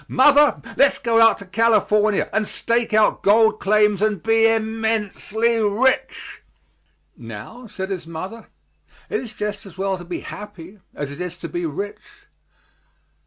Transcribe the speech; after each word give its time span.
Mother, 0.07 0.59
let's 0.77 0.97
go 0.97 1.21
out 1.21 1.37
to 1.37 1.45
California 1.45 2.27
and 2.33 2.47
stake 2.47 2.91
out 2.91 3.21
gold 3.21 3.59
claims 3.59 4.01
and 4.01 4.23
be 4.23 4.47
immensely 4.47 5.59
rich." 5.61 6.41
"Now," 7.15 7.67
said 7.67 7.91
his 7.91 8.07
mother, 8.07 8.47
"it 9.11 9.19
is 9.19 9.31
just 9.31 9.67
as 9.67 9.77
well 9.77 9.99
to 9.99 10.03
be 10.03 10.21
happy 10.21 10.79
as 10.95 11.11
it 11.11 11.21
is 11.21 11.37
to 11.37 11.47
be 11.47 11.67
rich." 11.67 11.99